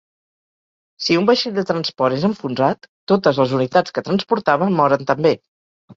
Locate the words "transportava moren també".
4.09-5.35